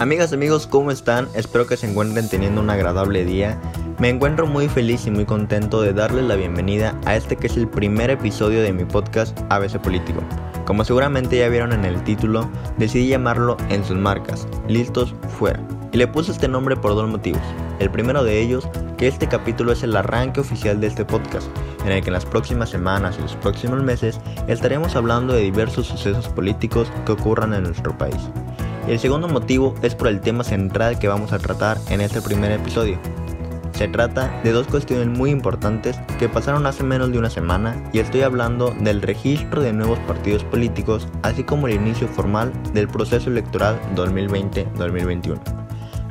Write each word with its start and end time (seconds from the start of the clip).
Amigas, 0.00 0.32
amigos, 0.32 0.66
¿cómo 0.66 0.90
están? 0.90 1.28
Espero 1.34 1.66
que 1.66 1.76
se 1.76 1.86
encuentren 1.86 2.26
teniendo 2.26 2.62
un 2.62 2.70
agradable 2.70 3.22
día. 3.26 3.60
Me 3.98 4.08
encuentro 4.08 4.46
muy 4.46 4.66
feliz 4.66 5.06
y 5.06 5.10
muy 5.10 5.26
contento 5.26 5.82
de 5.82 5.92
darles 5.92 6.24
la 6.24 6.36
bienvenida 6.36 6.98
a 7.04 7.16
este 7.16 7.36
que 7.36 7.48
es 7.48 7.56
el 7.58 7.68
primer 7.68 8.08
episodio 8.08 8.62
de 8.62 8.72
mi 8.72 8.86
podcast 8.86 9.38
ABC 9.50 9.78
Político. 9.78 10.22
Como 10.64 10.86
seguramente 10.86 11.36
ya 11.36 11.50
vieron 11.50 11.74
en 11.74 11.84
el 11.84 12.02
título, 12.02 12.48
decidí 12.78 13.08
llamarlo 13.08 13.58
En 13.68 13.84
sus 13.84 13.98
marcas, 13.98 14.48
listos, 14.68 15.14
fuera. 15.38 15.60
Y 15.92 15.98
le 15.98 16.06
puse 16.06 16.32
este 16.32 16.48
nombre 16.48 16.76
por 16.76 16.94
dos 16.94 17.06
motivos. 17.06 17.42
El 17.78 17.90
primero 17.90 18.24
de 18.24 18.40
ellos, 18.40 18.66
que 18.96 19.06
este 19.06 19.28
capítulo 19.28 19.72
es 19.72 19.82
el 19.82 19.94
arranque 19.94 20.40
oficial 20.40 20.80
de 20.80 20.86
este 20.86 21.04
podcast, 21.04 21.48
en 21.84 21.92
el 21.92 22.00
que 22.00 22.08
en 22.08 22.14
las 22.14 22.24
próximas 22.24 22.70
semanas 22.70 23.16
y 23.18 23.22
los 23.22 23.36
próximos 23.36 23.82
meses 23.82 24.18
estaremos 24.48 24.96
hablando 24.96 25.34
de 25.34 25.42
diversos 25.42 25.88
sucesos 25.88 26.26
políticos 26.28 26.90
que 27.04 27.12
ocurran 27.12 27.52
en 27.52 27.64
nuestro 27.64 27.98
país. 27.98 28.30
El 28.88 28.98
segundo 28.98 29.28
motivo 29.28 29.74
es 29.82 29.94
por 29.94 30.08
el 30.08 30.20
tema 30.20 30.42
central 30.42 30.98
que 30.98 31.08
vamos 31.08 31.32
a 31.32 31.38
tratar 31.38 31.78
en 31.90 32.00
este 32.00 32.20
primer 32.22 32.50
episodio. 32.50 32.98
Se 33.72 33.88
trata 33.88 34.40
de 34.42 34.52
dos 34.52 34.66
cuestiones 34.66 35.06
muy 35.06 35.30
importantes 35.30 35.98
que 36.18 36.28
pasaron 36.28 36.66
hace 36.66 36.82
menos 36.82 37.12
de 37.12 37.18
una 37.18 37.30
semana 37.30 37.82
y 37.92 37.98
estoy 37.98 38.22
hablando 38.22 38.74
del 38.80 39.00
registro 39.00 39.62
de 39.62 39.72
nuevos 39.72 39.98
partidos 40.00 40.44
políticos 40.44 41.08
así 41.22 41.44
como 41.44 41.66
el 41.66 41.74
inicio 41.74 42.08
formal 42.08 42.52
del 42.74 42.88
proceso 42.88 43.30
electoral 43.30 43.80
2020-2021. 43.94 45.38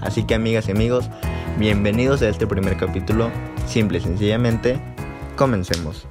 Así 0.01 0.23
que 0.23 0.35
amigas 0.35 0.67
y 0.67 0.71
amigos, 0.71 1.09
bienvenidos 1.57 2.21
a 2.21 2.29
este 2.29 2.47
primer 2.47 2.77
capítulo, 2.77 3.29
simple 3.67 3.97
y 3.97 4.01
sencillamente, 4.01 4.79
comencemos. 5.35 6.07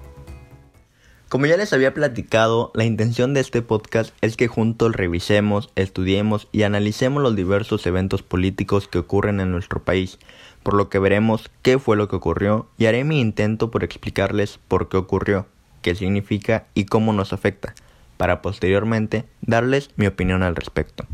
Como 1.29 1.45
ya 1.45 1.59
les 1.59 1.75
había 1.75 1.93
platicado, 1.93 2.71
la 2.75 2.87
intención 2.87 3.35
de 3.35 3.41
este 3.41 3.61
podcast 3.61 4.15
es 4.23 4.35
que 4.35 4.49
juntos 4.49 4.97
revisemos, 4.97 5.71
estudiemos 5.77 6.49
y 6.53 6.63
analicemos 6.63 7.23
los 7.23 7.37
diversos 7.37 7.87
eventos 7.87 8.23
políticos 8.23 8.89
que 8.89 8.97
ocurren 8.97 9.39
en 9.41 9.53
nuestro 9.53 9.83
país, 9.83 10.19
por 10.63 10.73
lo 10.73 10.89
que 10.89 10.99
veremos 10.99 11.51
qué 11.61 11.79
fue 11.79 11.99
lo 11.99 12.09
que 12.09 12.17
ocurrió 12.17 12.67
y 12.79 12.87
haré 12.87 13.05
mi 13.05 13.21
intento 13.21 13.71
por 13.71 13.85
explicarles 13.85 14.59
por 14.69 14.89
qué 14.89 14.97
ocurrió, 14.97 15.47
qué 15.83 15.95
significa 15.95 16.65
y 16.73 16.87
cómo 16.87 17.13
nos 17.13 17.35
afecta, 17.35 17.75
para 18.17 18.41
posteriormente 18.41 19.27
darles 19.43 19.91
mi 19.97 20.07
opinión 20.07 20.43
al 20.43 20.57
respecto. 20.57 21.07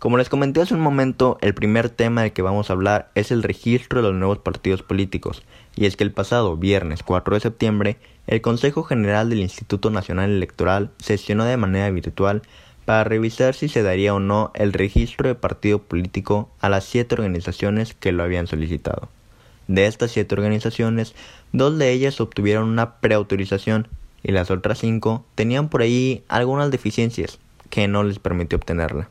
Como 0.00 0.16
les 0.16 0.30
comenté 0.30 0.62
hace 0.62 0.72
un 0.72 0.80
momento, 0.80 1.36
el 1.42 1.52
primer 1.52 1.90
tema 1.90 2.22
del 2.22 2.32
que 2.32 2.40
vamos 2.40 2.70
a 2.70 2.72
hablar 2.72 3.10
es 3.14 3.30
el 3.30 3.42
registro 3.42 4.00
de 4.00 4.08
los 4.08 4.16
nuevos 4.16 4.38
partidos 4.38 4.82
políticos, 4.82 5.42
y 5.76 5.84
es 5.84 5.94
que 5.94 6.04
el 6.04 6.10
pasado 6.10 6.56
viernes 6.56 7.02
4 7.02 7.34
de 7.34 7.40
septiembre, 7.40 7.98
el 8.26 8.40
Consejo 8.40 8.82
General 8.82 9.28
del 9.28 9.40
Instituto 9.40 9.90
Nacional 9.90 10.30
Electoral 10.30 10.90
sesionó 10.96 11.44
de 11.44 11.58
manera 11.58 11.90
virtual 11.90 12.40
para 12.86 13.04
revisar 13.04 13.54
si 13.54 13.68
se 13.68 13.82
daría 13.82 14.14
o 14.14 14.20
no 14.20 14.52
el 14.54 14.72
registro 14.72 15.28
de 15.28 15.34
partido 15.34 15.80
político 15.80 16.48
a 16.62 16.70
las 16.70 16.84
siete 16.84 17.16
organizaciones 17.16 17.92
que 17.92 18.12
lo 18.12 18.22
habían 18.22 18.46
solicitado. 18.46 19.10
De 19.68 19.84
estas 19.84 20.12
siete 20.12 20.34
organizaciones, 20.34 21.14
dos 21.52 21.76
de 21.76 21.92
ellas 21.92 22.22
obtuvieron 22.22 22.70
una 22.70 22.94
preautorización 23.00 23.86
y 24.22 24.32
las 24.32 24.50
otras 24.50 24.78
cinco 24.78 25.26
tenían 25.34 25.68
por 25.68 25.82
ahí 25.82 26.24
algunas 26.28 26.70
deficiencias 26.70 27.38
que 27.68 27.86
no 27.86 28.02
les 28.02 28.18
permitió 28.18 28.56
obtenerla. 28.56 29.10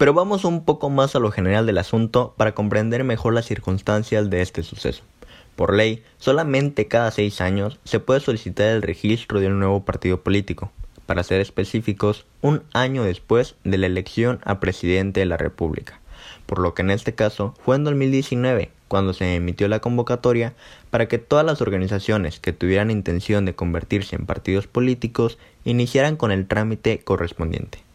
Pero 0.00 0.14
vamos 0.14 0.46
un 0.46 0.64
poco 0.64 0.88
más 0.88 1.14
a 1.14 1.18
lo 1.18 1.30
general 1.30 1.66
del 1.66 1.76
asunto 1.76 2.32
para 2.38 2.54
comprender 2.54 3.04
mejor 3.04 3.34
las 3.34 3.44
circunstancias 3.44 4.30
de 4.30 4.40
este 4.40 4.62
suceso. 4.62 5.02
Por 5.56 5.74
ley, 5.74 6.02
solamente 6.16 6.88
cada 6.88 7.10
seis 7.10 7.42
años 7.42 7.78
se 7.84 8.00
puede 8.00 8.20
solicitar 8.20 8.68
el 8.68 8.80
registro 8.80 9.40
de 9.40 9.48
un 9.48 9.58
nuevo 9.58 9.84
partido 9.84 10.22
político, 10.22 10.72
para 11.04 11.22
ser 11.22 11.42
específicos, 11.42 12.24
un 12.40 12.62
año 12.72 13.04
después 13.04 13.56
de 13.64 13.76
la 13.76 13.88
elección 13.88 14.40
a 14.42 14.58
presidente 14.58 15.20
de 15.20 15.26
la 15.26 15.36
República, 15.36 16.00
por 16.46 16.60
lo 16.60 16.72
que 16.72 16.80
en 16.80 16.92
este 16.92 17.14
caso 17.14 17.54
fue 17.62 17.76
en 17.76 17.84
2019 17.84 18.70
cuando 18.88 19.12
se 19.12 19.34
emitió 19.34 19.68
la 19.68 19.80
convocatoria 19.80 20.54
para 20.88 21.08
que 21.08 21.18
todas 21.18 21.44
las 21.44 21.60
organizaciones 21.60 22.40
que 22.40 22.54
tuvieran 22.54 22.90
intención 22.90 23.44
de 23.44 23.54
convertirse 23.54 24.16
en 24.16 24.24
partidos 24.24 24.66
políticos 24.66 25.36
iniciaran 25.66 26.16
con 26.16 26.32
el 26.32 26.46
trámite 26.46 27.00
correspondiente. 27.00 27.89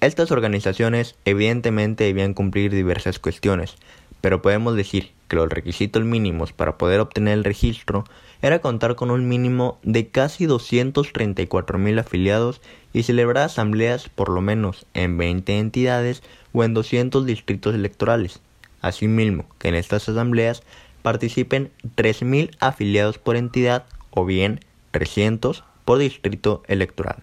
Estas 0.00 0.30
organizaciones 0.30 1.16
evidentemente 1.24 2.04
debían 2.04 2.32
cumplir 2.32 2.70
diversas 2.70 3.18
cuestiones, 3.18 3.76
pero 4.20 4.42
podemos 4.42 4.76
decir 4.76 5.10
que 5.26 5.34
los 5.34 5.48
requisitos 5.48 6.04
mínimos 6.04 6.52
para 6.52 6.78
poder 6.78 7.00
obtener 7.00 7.34
el 7.34 7.44
registro 7.44 8.04
era 8.40 8.60
contar 8.60 8.94
con 8.94 9.10
un 9.10 9.28
mínimo 9.28 9.78
de 9.82 10.06
casi 10.08 10.46
234 10.46 11.78
mil 11.78 11.98
afiliados 11.98 12.60
y 12.92 13.02
celebrar 13.02 13.46
asambleas 13.46 14.08
por 14.08 14.28
lo 14.28 14.40
menos 14.40 14.86
en 14.94 15.18
20 15.18 15.58
entidades 15.58 16.22
o 16.52 16.62
en 16.62 16.74
200 16.74 17.26
distritos 17.26 17.74
electorales. 17.74 18.40
Asimismo, 18.80 19.46
que 19.58 19.68
en 19.68 19.74
estas 19.74 20.08
asambleas 20.08 20.62
participen 21.02 21.72
3.000 21.96 22.56
afiliados 22.60 23.18
por 23.18 23.36
entidad 23.36 23.86
o 24.10 24.24
bien 24.24 24.60
300 24.92 25.64
por 25.84 25.98
distrito 25.98 26.62
electoral. 26.68 27.16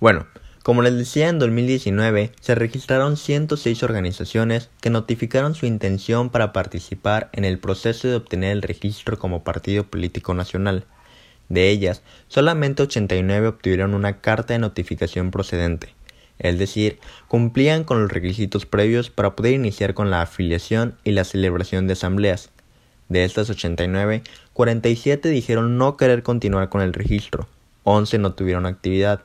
Bueno, 0.00 0.26
como 0.64 0.80
les 0.80 0.96
decía, 0.96 1.28
en 1.28 1.38
2019 1.38 2.32
se 2.40 2.54
registraron 2.54 3.18
106 3.18 3.82
organizaciones 3.82 4.70
que 4.80 4.88
notificaron 4.88 5.54
su 5.54 5.66
intención 5.66 6.30
para 6.30 6.54
participar 6.54 7.28
en 7.34 7.44
el 7.44 7.58
proceso 7.58 8.08
de 8.08 8.14
obtener 8.14 8.52
el 8.52 8.62
registro 8.62 9.18
como 9.18 9.44
partido 9.44 9.84
político 9.84 10.32
nacional. 10.32 10.86
De 11.50 11.68
ellas, 11.68 12.00
solamente 12.28 12.82
89 12.82 13.48
obtuvieron 13.48 13.92
una 13.92 14.22
carta 14.22 14.54
de 14.54 14.58
notificación 14.58 15.30
procedente, 15.30 15.94
es 16.38 16.58
decir, 16.58 16.98
cumplían 17.28 17.84
con 17.84 18.00
los 18.00 18.10
requisitos 18.10 18.64
previos 18.64 19.10
para 19.10 19.36
poder 19.36 19.52
iniciar 19.52 19.92
con 19.92 20.10
la 20.10 20.22
afiliación 20.22 20.94
y 21.04 21.10
la 21.10 21.24
celebración 21.24 21.86
de 21.86 21.92
asambleas. 21.92 22.48
De 23.10 23.24
estas 23.24 23.50
89, 23.50 24.22
47 24.54 25.28
dijeron 25.28 25.76
no 25.76 25.98
querer 25.98 26.22
continuar 26.22 26.70
con 26.70 26.80
el 26.80 26.94
registro, 26.94 27.48
11 27.82 28.16
no 28.16 28.32
tuvieron 28.32 28.64
actividad, 28.64 29.20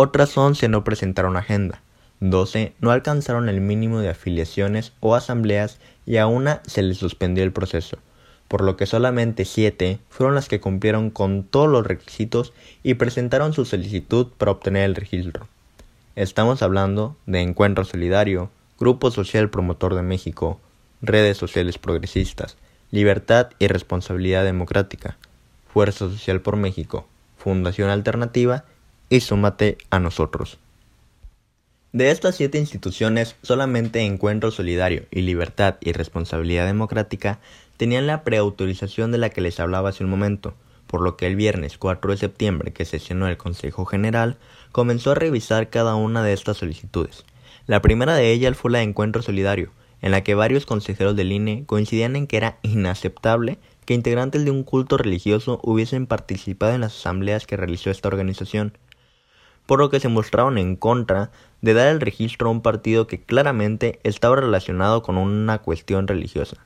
otras 0.00 0.38
11 0.38 0.68
no 0.68 0.84
presentaron 0.84 1.36
agenda, 1.36 1.82
12 2.20 2.72
no 2.80 2.92
alcanzaron 2.92 3.48
el 3.48 3.60
mínimo 3.60 3.98
de 3.98 4.10
afiliaciones 4.10 4.92
o 5.00 5.16
asambleas 5.16 5.80
y 6.06 6.18
a 6.18 6.28
una 6.28 6.62
se 6.64 6.82
les 6.82 6.98
suspendió 6.98 7.42
el 7.42 7.50
proceso, 7.50 7.98
por 8.46 8.62
lo 8.62 8.76
que 8.76 8.86
solamente 8.86 9.44
7 9.44 9.98
fueron 10.08 10.36
las 10.36 10.46
que 10.46 10.60
cumplieron 10.60 11.10
con 11.10 11.42
todos 11.42 11.68
los 11.68 11.84
requisitos 11.84 12.52
y 12.84 12.94
presentaron 12.94 13.52
su 13.52 13.64
solicitud 13.64 14.28
para 14.38 14.52
obtener 14.52 14.84
el 14.84 14.94
registro. 14.94 15.48
Estamos 16.14 16.62
hablando 16.62 17.16
de 17.26 17.40
Encuentro 17.40 17.84
Solidario, 17.84 18.52
Grupo 18.78 19.10
Social 19.10 19.50
Promotor 19.50 19.96
de 19.96 20.02
México, 20.02 20.60
Redes 21.02 21.38
Sociales 21.38 21.76
Progresistas, 21.78 22.56
Libertad 22.92 23.48
y 23.58 23.66
Responsabilidad 23.66 24.44
Democrática, 24.44 25.16
Fuerza 25.72 26.08
Social 26.08 26.40
por 26.40 26.54
México, 26.54 27.08
Fundación 27.36 27.90
Alternativa 27.90 28.64
y 29.08 29.20
súmate 29.20 29.78
a 29.90 29.98
nosotros. 29.98 30.58
De 31.92 32.10
estas 32.10 32.36
siete 32.36 32.58
instituciones, 32.58 33.36
solamente 33.42 34.02
Encuentro 34.02 34.50
Solidario 34.50 35.06
y 35.10 35.22
Libertad 35.22 35.76
y 35.80 35.92
Responsabilidad 35.92 36.66
Democrática 36.66 37.40
tenían 37.78 38.06
la 38.06 38.24
preautorización 38.24 39.10
de 39.10 39.18
la 39.18 39.30
que 39.30 39.40
les 39.40 39.58
hablaba 39.58 39.88
hace 39.88 40.04
un 40.04 40.10
momento, 40.10 40.54
por 40.86 41.00
lo 41.00 41.16
que 41.16 41.26
el 41.26 41.36
viernes 41.36 41.78
4 41.78 42.10
de 42.10 42.16
septiembre 42.18 42.72
que 42.72 42.84
sesionó 42.84 43.26
el 43.26 43.38
Consejo 43.38 43.86
General 43.86 44.36
comenzó 44.70 45.12
a 45.12 45.14
revisar 45.14 45.70
cada 45.70 45.94
una 45.94 46.22
de 46.22 46.34
estas 46.34 46.58
solicitudes. 46.58 47.24
La 47.66 47.80
primera 47.80 48.14
de 48.14 48.32
ellas 48.32 48.56
fue 48.56 48.70
la 48.70 48.78
de 48.78 48.84
Encuentro 48.84 49.22
Solidario, 49.22 49.70
en 50.02 50.10
la 50.10 50.22
que 50.22 50.34
varios 50.34 50.66
consejeros 50.66 51.16
del 51.16 51.32
INE 51.32 51.64
coincidían 51.66 52.16
en 52.16 52.26
que 52.26 52.36
era 52.36 52.58
inaceptable 52.62 53.58
que 53.84 53.94
integrantes 53.94 54.44
de 54.44 54.50
un 54.50 54.64
culto 54.64 54.98
religioso 54.98 55.60
hubiesen 55.62 56.06
participado 56.06 56.74
en 56.74 56.82
las 56.82 56.96
asambleas 56.98 57.46
que 57.46 57.56
realizó 57.56 57.90
esta 57.90 58.08
organización 58.08 58.74
por 59.68 59.80
lo 59.80 59.90
que 59.90 60.00
se 60.00 60.08
mostraron 60.08 60.56
en 60.56 60.76
contra 60.76 61.30
de 61.60 61.74
dar 61.74 61.88
el 61.88 62.00
registro 62.00 62.48
a 62.48 62.52
un 62.52 62.62
partido 62.62 63.06
que 63.06 63.20
claramente 63.20 64.00
estaba 64.02 64.36
relacionado 64.36 65.02
con 65.02 65.18
una 65.18 65.58
cuestión 65.58 66.08
religiosa. 66.08 66.56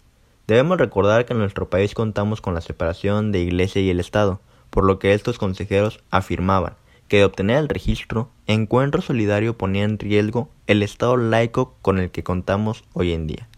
Debemos 0.46 0.78
recordar 0.78 1.26
que 1.26 1.32
en 1.32 1.40
nuestro 1.40 1.68
país 1.68 1.94
contamos 1.94 2.40
con 2.40 2.54
la 2.54 2.60
separación 2.60 3.32
de 3.32 3.40
Iglesia 3.40 3.82
y 3.82 3.90
el 3.90 3.98
Estado, 3.98 4.40
por 4.70 4.84
lo 4.84 5.00
que 5.00 5.14
estos 5.14 5.38
consejeros 5.38 5.98
afirmaban 6.12 6.76
que 7.08 7.16
de 7.16 7.24
obtener 7.24 7.56
el 7.56 7.68
registro, 7.68 8.30
Encuentro 8.46 9.02
Solidario 9.02 9.58
ponía 9.58 9.82
en 9.82 9.98
riesgo 9.98 10.48
el 10.68 10.84
Estado 10.84 11.16
laico 11.16 11.74
con 11.82 11.98
el 11.98 12.12
que 12.12 12.22
contamos 12.22 12.84
hoy 12.92 13.14
en 13.14 13.26
día. 13.26 13.48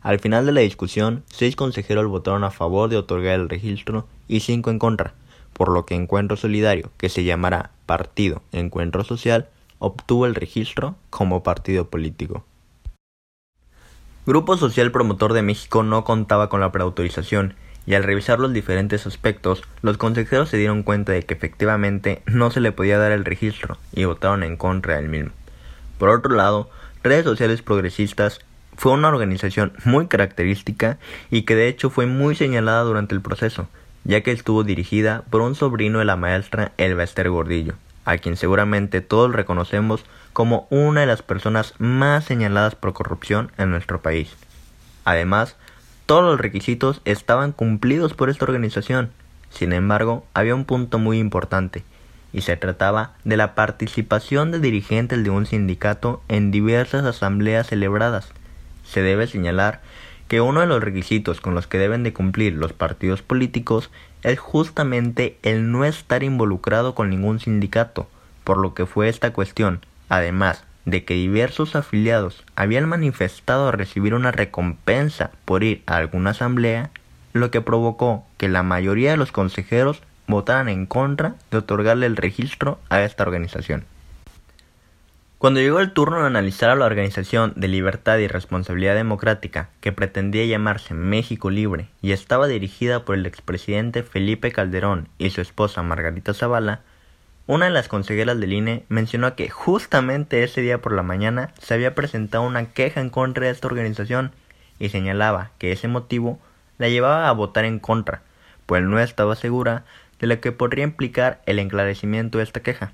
Al 0.00 0.18
final 0.18 0.46
de 0.46 0.52
la 0.52 0.62
discusión, 0.62 1.24
seis 1.26 1.56
consejeros 1.56 2.06
votaron 2.06 2.42
a 2.42 2.50
favor 2.50 2.88
de 2.88 2.96
otorgar 2.96 3.38
el 3.38 3.50
registro 3.50 4.08
y 4.28 4.40
cinco 4.40 4.70
en 4.70 4.78
contra, 4.78 5.12
por 5.58 5.68
lo 5.70 5.84
que 5.84 5.94
Encuentro 5.94 6.38
Solidario, 6.38 6.90
que 6.96 7.10
se 7.10 7.24
llamará 7.24 7.72
Partido 7.84 8.42
Encuentro 8.52 9.04
Social, 9.04 9.48
obtuvo 9.78 10.24
el 10.24 10.34
registro 10.34 10.94
como 11.10 11.42
partido 11.42 11.88
político. 11.88 12.44
Grupo 14.24 14.56
Social 14.56 14.92
Promotor 14.92 15.32
de 15.32 15.42
México 15.42 15.82
no 15.82 16.04
contaba 16.04 16.48
con 16.48 16.60
la 16.60 16.72
preautorización 16.72 17.54
y 17.86 17.94
al 17.94 18.04
revisar 18.04 18.38
los 18.38 18.52
diferentes 18.52 19.06
aspectos, 19.06 19.62
los 19.82 19.96
consejeros 19.96 20.50
se 20.50 20.58
dieron 20.58 20.82
cuenta 20.82 21.12
de 21.12 21.22
que 21.22 21.34
efectivamente 21.34 22.22
no 22.26 22.50
se 22.50 22.60
le 22.60 22.70
podía 22.70 22.98
dar 22.98 23.12
el 23.12 23.24
registro 23.24 23.78
y 23.92 24.04
votaron 24.04 24.42
en 24.42 24.56
contra 24.56 24.96
del 24.96 25.08
mismo. 25.08 25.30
Por 25.98 26.10
otro 26.10 26.34
lado, 26.34 26.70
redes 27.02 27.24
sociales 27.24 27.62
progresistas 27.62 28.40
fue 28.76 28.92
una 28.92 29.08
organización 29.08 29.72
muy 29.84 30.06
característica 30.06 30.98
y 31.30 31.42
que 31.42 31.56
de 31.56 31.66
hecho 31.66 31.90
fue 31.90 32.06
muy 32.06 32.36
señalada 32.36 32.82
durante 32.82 33.14
el 33.14 33.22
proceso, 33.22 33.68
ya 34.04 34.22
que 34.22 34.32
estuvo 34.32 34.64
dirigida 34.64 35.22
por 35.30 35.40
un 35.40 35.54
sobrino 35.54 35.98
de 35.98 36.04
la 36.04 36.16
maestra 36.16 36.72
Elba 36.78 37.04
Ester 37.04 37.30
Gordillo, 37.30 37.74
a 38.04 38.18
quien 38.18 38.36
seguramente 38.36 39.00
todos 39.00 39.32
reconocemos 39.32 40.04
como 40.32 40.66
una 40.70 41.00
de 41.02 41.06
las 41.06 41.22
personas 41.22 41.74
más 41.78 42.24
señaladas 42.24 42.74
por 42.74 42.92
corrupción 42.92 43.52
en 43.58 43.70
nuestro 43.70 44.00
país. 44.00 44.34
Además, 45.04 45.56
todos 46.06 46.24
los 46.24 46.40
requisitos 46.40 47.02
estaban 47.04 47.52
cumplidos 47.52 48.14
por 48.14 48.30
esta 48.30 48.44
organización. 48.44 49.10
Sin 49.50 49.72
embargo, 49.72 50.24
había 50.32 50.54
un 50.54 50.64
punto 50.64 50.98
muy 50.98 51.18
importante, 51.18 51.84
y 52.32 52.42
se 52.42 52.56
trataba 52.56 53.12
de 53.24 53.36
la 53.36 53.54
participación 53.54 54.50
de 54.50 54.60
dirigentes 54.60 55.24
de 55.24 55.30
un 55.30 55.46
sindicato 55.46 56.22
en 56.28 56.50
diversas 56.50 57.04
asambleas 57.04 57.66
celebradas. 57.66 58.28
Se 58.84 59.02
debe 59.02 59.26
señalar 59.26 59.80
que 60.28 60.40
uno 60.40 60.60
de 60.60 60.66
los 60.66 60.82
requisitos 60.82 61.40
con 61.40 61.54
los 61.54 61.66
que 61.66 61.78
deben 61.78 62.02
de 62.02 62.12
cumplir 62.12 62.52
los 62.52 62.72
partidos 62.72 63.22
políticos 63.22 63.90
es 64.22 64.38
justamente 64.38 65.38
el 65.42 65.72
no 65.72 65.84
estar 65.84 66.22
involucrado 66.22 66.94
con 66.94 67.10
ningún 67.10 67.40
sindicato, 67.40 68.08
por 68.44 68.58
lo 68.58 68.74
que 68.74 68.86
fue 68.86 69.08
esta 69.08 69.32
cuestión, 69.32 69.80
además 70.08 70.64
de 70.84 71.04
que 71.04 71.14
diversos 71.14 71.76
afiliados 71.76 72.44
habían 72.56 72.88
manifestado 72.88 73.70
recibir 73.72 74.14
una 74.14 74.32
recompensa 74.32 75.30
por 75.44 75.64
ir 75.64 75.82
a 75.86 75.96
alguna 75.96 76.30
asamblea, 76.30 76.90
lo 77.32 77.50
que 77.50 77.60
provocó 77.60 78.24
que 78.36 78.48
la 78.48 78.62
mayoría 78.62 79.10
de 79.10 79.16
los 79.16 79.32
consejeros 79.32 80.02
votaran 80.26 80.68
en 80.68 80.86
contra 80.86 81.34
de 81.50 81.58
otorgarle 81.58 82.06
el 82.06 82.16
registro 82.16 82.78
a 82.88 83.02
esta 83.02 83.22
organización. 83.22 83.84
Cuando 85.38 85.60
llegó 85.60 85.78
el 85.78 85.92
turno 85.92 86.18
de 86.20 86.26
analizar 86.26 86.68
a 86.68 86.74
la 86.74 86.86
Organización 86.86 87.52
de 87.54 87.68
Libertad 87.68 88.18
y 88.18 88.26
Responsabilidad 88.26 88.96
Democrática, 88.96 89.68
que 89.80 89.92
pretendía 89.92 90.44
llamarse 90.44 90.94
México 90.94 91.48
Libre 91.48 91.86
y 92.02 92.10
estaba 92.10 92.48
dirigida 92.48 93.04
por 93.04 93.14
el 93.14 93.24
expresidente 93.24 94.02
Felipe 94.02 94.50
Calderón 94.50 95.06
y 95.16 95.30
su 95.30 95.40
esposa 95.40 95.84
Margarita 95.84 96.34
Zavala, 96.34 96.80
una 97.46 97.66
de 97.66 97.70
las 97.70 97.86
consejeras 97.86 98.40
del 98.40 98.52
INE 98.52 98.84
mencionó 98.88 99.36
que 99.36 99.48
justamente 99.48 100.42
ese 100.42 100.60
día 100.60 100.82
por 100.82 100.90
la 100.90 101.04
mañana 101.04 101.52
se 101.60 101.72
había 101.72 101.94
presentado 101.94 102.42
una 102.42 102.72
queja 102.72 103.00
en 103.00 103.08
contra 103.08 103.46
de 103.46 103.52
esta 103.52 103.68
organización 103.68 104.32
y 104.80 104.88
señalaba 104.88 105.52
que 105.58 105.70
ese 105.70 105.86
motivo 105.86 106.40
la 106.78 106.88
llevaba 106.88 107.28
a 107.28 107.32
votar 107.32 107.64
en 107.64 107.78
contra, 107.78 108.22
pues 108.66 108.82
no 108.82 108.98
estaba 108.98 109.36
segura 109.36 109.84
de 110.18 110.26
lo 110.26 110.40
que 110.40 110.50
podría 110.50 110.82
implicar 110.82 111.42
el 111.46 111.60
enclarecimiento 111.60 112.38
de 112.38 112.44
esta 112.44 112.58
queja. 112.58 112.92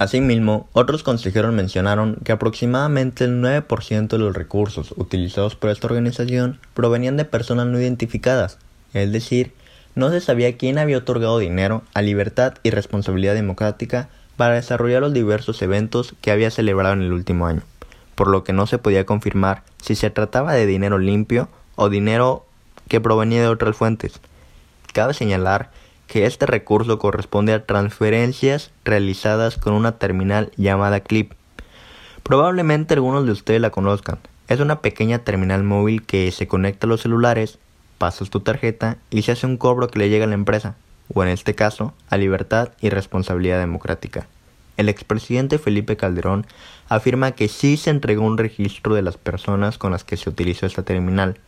Asimismo, 0.00 0.66
otros 0.72 1.02
consejeros 1.02 1.52
mencionaron 1.52 2.16
que 2.24 2.32
aproximadamente 2.32 3.24
el 3.24 3.42
9% 3.42 4.08
de 4.08 4.18
los 4.18 4.34
recursos 4.34 4.94
utilizados 4.96 5.56
por 5.56 5.68
esta 5.68 5.88
organización 5.88 6.58
provenían 6.72 7.18
de 7.18 7.26
personas 7.26 7.66
no 7.66 7.78
identificadas, 7.78 8.56
es 8.94 9.12
decir, 9.12 9.52
no 9.94 10.08
se 10.08 10.22
sabía 10.22 10.56
quién 10.56 10.78
había 10.78 10.96
otorgado 10.96 11.38
dinero 11.38 11.82
a 11.92 12.00
Libertad 12.00 12.54
y 12.62 12.70
Responsabilidad 12.70 13.34
Democrática 13.34 14.08
para 14.38 14.54
desarrollar 14.54 15.02
los 15.02 15.12
diversos 15.12 15.60
eventos 15.60 16.14
que 16.22 16.30
había 16.30 16.50
celebrado 16.50 16.94
en 16.94 17.02
el 17.02 17.12
último 17.12 17.46
año, 17.46 17.60
por 18.14 18.28
lo 18.28 18.42
que 18.42 18.54
no 18.54 18.66
se 18.66 18.78
podía 18.78 19.04
confirmar 19.04 19.64
si 19.82 19.96
se 19.96 20.08
trataba 20.08 20.54
de 20.54 20.64
dinero 20.64 20.98
limpio 20.98 21.50
o 21.76 21.90
dinero 21.90 22.46
que 22.88 23.02
provenía 23.02 23.42
de 23.42 23.48
otras 23.48 23.76
fuentes. 23.76 24.18
Cabe 24.94 25.12
señalar 25.12 25.70
que 26.10 26.26
este 26.26 26.44
recurso 26.44 26.98
corresponde 26.98 27.52
a 27.52 27.64
transferencias 27.64 28.72
realizadas 28.84 29.56
con 29.56 29.74
una 29.74 29.92
terminal 29.92 30.50
llamada 30.56 30.98
Clip. 30.98 31.34
Probablemente 32.24 32.94
algunos 32.94 33.26
de 33.26 33.30
ustedes 33.30 33.60
la 33.60 33.70
conozcan. 33.70 34.18
Es 34.48 34.58
una 34.58 34.80
pequeña 34.80 35.20
terminal 35.20 35.62
móvil 35.62 36.02
que 36.02 36.32
se 36.32 36.48
conecta 36.48 36.88
a 36.88 36.88
los 36.88 37.02
celulares, 37.02 37.60
pasas 37.96 38.28
tu 38.28 38.40
tarjeta 38.40 38.96
y 39.08 39.22
se 39.22 39.30
hace 39.30 39.46
un 39.46 39.56
cobro 39.56 39.86
que 39.86 40.00
le 40.00 40.08
llega 40.08 40.24
a 40.24 40.28
la 40.28 40.34
empresa, 40.34 40.74
o 41.14 41.22
en 41.22 41.28
este 41.28 41.54
caso, 41.54 41.94
a 42.08 42.16
libertad 42.16 42.72
y 42.80 42.88
responsabilidad 42.88 43.60
democrática. 43.60 44.26
El 44.76 44.88
expresidente 44.88 45.58
Felipe 45.58 45.96
Calderón 45.96 46.44
afirma 46.88 47.32
que 47.32 47.46
sí 47.46 47.76
se 47.76 47.90
entregó 47.90 48.24
un 48.24 48.36
registro 48.36 48.96
de 48.96 49.02
las 49.02 49.16
personas 49.16 49.78
con 49.78 49.92
las 49.92 50.02
que 50.02 50.16
se 50.16 50.28
utilizó 50.28 50.66
esta 50.66 50.82
terminal, 50.82 51.38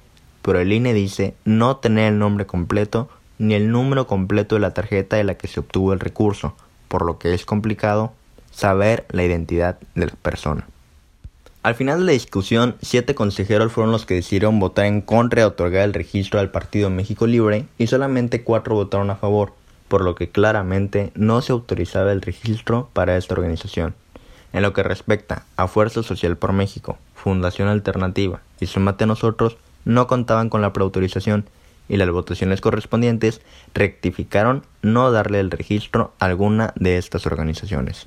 pero 0.40 0.60
el 0.60 0.72
INE 0.72 0.94
dice 0.94 1.34
no 1.44 1.78
tener 1.78 2.12
el 2.12 2.20
nombre 2.20 2.46
completo 2.46 3.08
ni 3.42 3.54
el 3.54 3.72
número 3.72 4.06
completo 4.06 4.54
de 4.54 4.60
la 4.60 4.72
tarjeta 4.72 5.16
de 5.16 5.24
la 5.24 5.34
que 5.34 5.48
se 5.48 5.58
obtuvo 5.58 5.92
el 5.92 5.98
recurso, 5.98 6.54
por 6.86 7.04
lo 7.04 7.18
que 7.18 7.34
es 7.34 7.44
complicado 7.44 8.12
saber 8.52 9.04
la 9.10 9.24
identidad 9.24 9.80
de 9.96 10.06
la 10.06 10.12
persona. 10.12 10.64
Al 11.64 11.74
final 11.74 11.98
de 11.98 12.06
la 12.06 12.12
discusión, 12.12 12.76
siete 12.82 13.16
consejeros 13.16 13.72
fueron 13.72 13.90
los 13.90 14.06
que 14.06 14.14
decidieron 14.14 14.60
votar 14.60 14.84
en 14.86 15.00
contra 15.00 15.42
de 15.42 15.46
otorgar 15.46 15.82
el 15.82 15.92
registro 15.92 16.38
al 16.38 16.52
Partido 16.52 16.88
México 16.88 17.26
Libre 17.26 17.66
y 17.78 17.88
solamente 17.88 18.44
cuatro 18.44 18.76
votaron 18.76 19.10
a 19.10 19.16
favor, 19.16 19.52
por 19.88 20.04
lo 20.04 20.14
que 20.14 20.30
claramente 20.30 21.10
no 21.16 21.40
se 21.40 21.50
autorizaba 21.50 22.12
el 22.12 22.22
registro 22.22 22.90
para 22.92 23.16
esta 23.16 23.34
organización. 23.34 23.96
En 24.52 24.62
lo 24.62 24.72
que 24.72 24.84
respecta 24.84 25.46
a 25.56 25.66
Fuerza 25.66 26.04
Social 26.04 26.36
por 26.36 26.52
México, 26.52 26.96
Fundación 27.16 27.66
Alternativa 27.66 28.40
y 28.60 28.66
Sumate 28.66 29.02
a 29.02 29.08
Nosotros, 29.08 29.56
no 29.84 30.06
contaban 30.06 30.48
con 30.48 30.62
la 30.62 30.72
preautorización 30.72 31.44
y 31.92 31.98
las 31.98 32.10
votaciones 32.10 32.62
correspondientes 32.62 33.42
rectificaron 33.74 34.64
no 34.80 35.12
darle 35.12 35.40
el 35.40 35.50
registro 35.50 36.14
a 36.18 36.24
alguna 36.24 36.72
de 36.74 36.96
estas 36.96 37.26
organizaciones. 37.26 38.06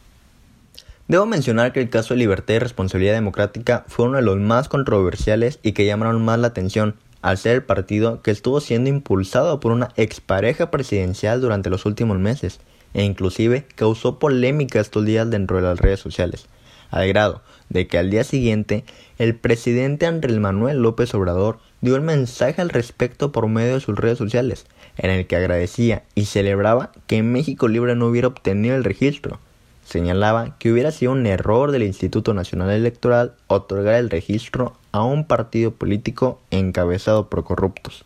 Debo 1.08 1.28
mencionar 1.28 1.72
que 1.72 1.82
el 1.82 1.92
caso 1.92 2.16
de 2.16 2.22
Libertad 2.22 2.56
y 2.56 2.60
Responsabilidad 2.60 3.14
Democrática 3.14 3.86
fue 3.88 4.06
uno 4.08 4.18
de 4.18 4.24
los 4.24 4.38
más 4.38 4.70
controversiales 4.70 5.60
y 5.62 5.74
que 5.74 5.86
llamaron 5.86 6.26
más 6.26 6.40
la 6.40 6.48
atención, 6.48 6.96
al 7.22 7.38
ser 7.38 7.58
el 7.58 7.64
partido 7.64 8.24
que 8.24 8.32
estuvo 8.32 8.60
siendo 8.60 8.90
impulsado 8.90 9.60
por 9.60 9.72
una 9.72 9.90
expareja 9.98 10.72
presidencial 10.72 11.40
durante 11.40 11.70
los 11.70 11.86
últimos 11.86 12.18
meses, 12.18 12.62
e 12.96 13.04
inclusive 13.04 13.68
causó 13.76 14.18
polémica 14.18 14.80
estos 14.80 15.06
días 15.06 15.30
dentro 15.30 15.58
de 15.58 15.64
las 15.64 15.80
redes 15.80 16.00
sociales, 16.00 16.48
al 16.90 17.08
grado 17.08 17.44
de 17.70 17.86
que 17.86 18.00
al 18.00 18.10
día 18.10 18.24
siguiente 18.24 18.84
el 19.20 19.36
presidente 19.36 20.08
Andrés 20.08 20.40
Manuel 20.40 20.82
López 20.82 21.14
Obrador 21.14 21.60
dio 21.86 21.96
un 21.96 22.04
mensaje 22.04 22.64
al 22.64 22.70
respecto 22.70 23.32
por 23.32 23.48
medio 23.48 23.76
de 23.76 23.80
sus 23.80 23.96
redes 23.96 24.18
sociales, 24.18 24.66
en 24.98 25.12
el 25.12 25.28
que 25.28 25.36
agradecía 25.36 26.02
y 26.16 26.26
celebraba 26.26 26.92
que 27.06 27.22
México 27.22 27.68
Libre 27.68 27.96
no 27.96 28.08
hubiera 28.08 28.28
obtenido 28.28 28.76
el 28.76 28.84
registro. 28.84 29.40
Señalaba 29.86 30.58
que 30.58 30.72
hubiera 30.72 30.90
sido 30.90 31.12
un 31.12 31.28
error 31.28 31.72
del 31.72 31.84
Instituto 31.84 32.34
Nacional 32.34 32.72
Electoral 32.72 33.36
otorgar 33.46 33.96
el 33.96 34.10
registro 34.10 34.74
a 34.92 35.04
un 35.04 35.28
partido 35.28 35.76
político 35.76 36.42
encabezado 36.50 37.30
por 37.30 37.44
corruptos. 37.44 38.04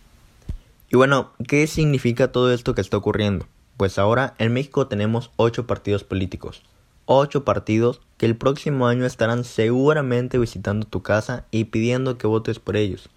Y 0.91 0.97
bueno, 0.97 1.31
¿qué 1.47 1.65
significa 1.65 2.33
todo 2.33 2.51
esto 2.51 2.75
que 2.75 2.81
está 2.81 2.97
ocurriendo? 2.97 3.45
Pues 3.77 3.97
ahora 3.97 4.33
en 4.39 4.51
México 4.51 4.87
tenemos 4.87 5.31
ocho 5.37 5.67
partidos 5.67 6.03
políticos. 6.03 6.63
Ocho 7.05 7.45
partidos 7.45 8.01
que 8.17 8.25
el 8.25 8.35
próximo 8.35 8.87
año 8.87 9.05
estarán 9.05 9.45
seguramente 9.45 10.37
visitando 10.37 10.85
tu 10.85 11.01
casa 11.01 11.45
y 11.49 11.63
pidiendo 11.63 12.17
que 12.17 12.27
votes 12.27 12.59
por 12.59 12.75
ellos 12.75 13.09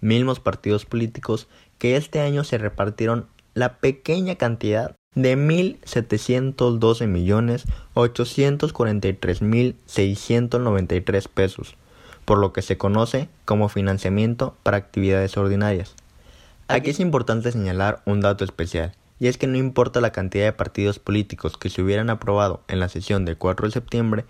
mismos 0.00 0.40
partidos 0.40 0.86
políticos 0.86 1.48
que 1.78 1.96
este 1.96 2.20
año 2.20 2.44
se 2.44 2.58
repartieron 2.58 3.26
la 3.54 3.78
pequeña 3.78 4.36
cantidad 4.36 4.96
de 5.14 5.36
1.712 5.36 7.06
millones 7.08 7.64
843 7.94 9.42
mil 9.42 9.76
693 9.86 11.28
pesos, 11.28 11.76
por 12.24 12.38
lo 12.38 12.52
que 12.52 12.62
se 12.62 12.78
conoce 12.78 13.28
como 13.44 13.68
financiamiento 13.68 14.56
para 14.62 14.76
actividades 14.76 15.36
ordinarias. 15.36 15.96
Aquí 16.68 16.90
es 16.90 17.00
importante 17.00 17.50
señalar 17.50 18.02
un 18.06 18.20
dato 18.20 18.44
especial, 18.44 18.92
y 19.18 19.26
es 19.26 19.36
que 19.36 19.48
no 19.48 19.58
importa 19.58 20.00
la 20.00 20.12
cantidad 20.12 20.44
de 20.44 20.52
partidos 20.52 21.00
políticos 21.00 21.56
que 21.56 21.70
se 21.70 21.82
hubieran 21.82 22.08
aprobado 22.08 22.62
en 22.68 22.78
la 22.78 22.88
sesión 22.88 23.24
del 23.24 23.36
4 23.36 23.66
de 23.66 23.72
septiembre, 23.72 24.24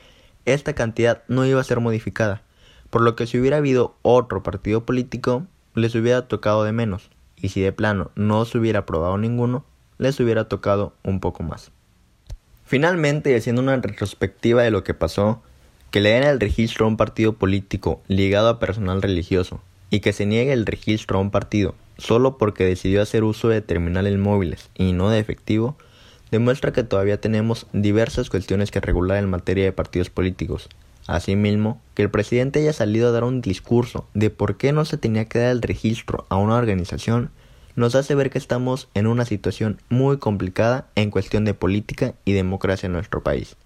esta 0.47 0.73
cantidad 0.73 1.23
no 1.29 1.45
iba 1.45 1.61
a 1.61 1.65
ser 1.65 1.81
modificada, 1.81 2.43
por 2.89 3.03
lo 3.03 3.15
que 3.15 3.27
si 3.27 3.39
hubiera 3.39 3.59
habido 3.59 3.97
otro 4.01 4.43
partido 4.43 4.87
político, 4.87 5.47
les 5.81 5.95
hubiera 5.95 6.29
tocado 6.29 6.65
de 6.65 6.73
menos, 6.73 7.11
y 7.37 7.49
si 7.49 7.61
de 7.61 7.73
plano 7.73 8.11
no 8.15 8.45
se 8.45 8.59
hubiera 8.59 8.81
aprobado 8.81 9.19
ninguno, 9.19 9.65
les 9.99 10.21
hubiera 10.21 10.45
tocado 10.45 10.93
un 11.03 11.21
poco 11.21 11.43
más. 11.43 11.73
Finalmente, 12.65 13.35
haciendo 13.35 13.63
una 13.63 13.77
retrospectiva 13.77 14.63
de 14.63 14.71
lo 14.71 14.85
que 14.85 14.95
pasó, 14.95 15.43
que 15.91 16.01
le 16.01 16.11
den 16.11 16.23
el 16.23 16.39
registro 16.39 16.85
a 16.85 16.89
un 16.89 16.97
partido 16.97 17.33
político 17.33 18.01
ligado 18.07 18.49
a 18.49 18.61
personal 18.61 19.03
religioso 19.03 19.61
y 19.91 20.01
que 20.01 20.13
se 20.13 20.25
niegue 20.25 20.53
el 20.53 20.67
registro 20.67 21.19
a 21.19 21.21
un 21.21 21.31
partido 21.31 21.75
solo 21.99 22.39
porque 22.39 22.65
decidió 22.65 23.03
hacer 23.03 23.25
uso 23.25 23.49
de 23.49 23.61
terminales 23.61 24.17
móviles 24.19 24.71
y 24.75 24.93
no 24.93 25.11
de 25.11 25.19
efectivo, 25.19 25.77
demuestra 26.31 26.73
que 26.73 26.85
todavía 26.85 27.21
tenemos 27.21 27.67
diversas 27.73 28.31
cuestiones 28.31 28.71
que 28.71 28.81
regular 28.81 29.19
en 29.19 29.29
materia 29.29 29.65
de 29.65 29.73
partidos 29.73 30.11
políticos 30.11 30.69
Asimismo, 31.11 31.81
que 31.95 32.03
el 32.03 32.11
presidente 32.11 32.61
haya 32.61 32.73
salido 32.73 33.09
a 33.09 33.13
dar 33.13 33.25
un 33.25 33.41
discurso 33.41 34.07
de 34.15 34.31
por 34.31 34.57
qué 34.57 34.73
no 34.73 34.85
se 34.85 34.97
tenía 34.97 35.25
que 35.25 35.39
dar 35.41 35.51
el 35.51 35.63
registro 35.63 36.27
a 36.29 36.37
una 36.37 36.57
organización 36.57 37.31
nos 37.77 37.95
hace 37.95 38.15
ver 38.15 38.31
que 38.31 38.39
estamos 38.39 38.89
en 38.95 39.07
una 39.07 39.25
situación 39.25 39.81
muy 39.89 40.19
complicada 40.19 40.89
en 40.97 41.11
cuestión 41.11 41.45
de 41.45 41.55
política 41.55 42.15
y 42.25 42.33
democracia 42.33 42.87
en 42.87 42.93
nuestro 42.93 43.23
país. 43.23 43.57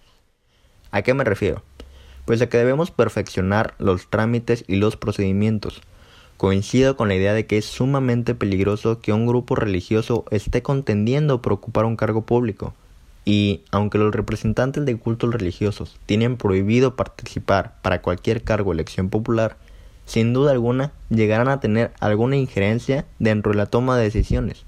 ¿A 0.91 1.03
qué 1.03 1.15
me 1.15 1.25
refiero? 1.25 1.63
pues 2.25 2.41
a 2.41 2.49
que 2.49 2.59
debemos 2.59 2.91
perfeccionar 2.91 3.75
los 3.79 4.09
trámites 4.09 4.65
y 4.67 4.77
los 4.77 4.97
procedimientos. 4.97 5.83
Coincido 6.37 6.97
con 6.97 7.09
la 7.09 7.15
idea 7.15 7.35
de 7.35 7.47
que 7.47 7.59
es 7.59 7.65
sumamente 7.65 8.35
peligroso 8.35 9.01
que 9.01 9.13
un 9.13 9.27
grupo 9.27 9.55
religioso 9.55 10.25
esté 10.31 10.63
contendiendo 10.63 11.43
por 11.43 11.53
ocupar 11.53 11.85
un 11.85 11.97
cargo 11.97 12.23
público. 12.23 12.75
Y 13.25 13.62
aunque 13.71 13.99
los 13.99 14.14
representantes 14.14 14.85
de 14.85 14.97
cultos 14.97 15.33
religiosos 15.33 15.99
tienen 16.07 16.37
prohibido 16.37 16.95
participar 16.97 17.75
para 17.81 18.02
cualquier 18.02 18.43
cargo 18.43 18.71
o 18.71 18.73
elección 18.75 19.09
popular, 19.09 19.57
sin 20.07 20.33
duda 20.33 20.52
alguna 20.52 20.93
llegarán 21.09 21.49
a 21.49 21.61
tener 21.61 21.93
alguna 22.00 22.37
injerencia 22.37 23.07
dentro 23.19 23.52
de 23.52 23.59
la 23.59 23.66
toma 23.66 23.97
de 23.97 24.04
decisiones. 24.04 24.64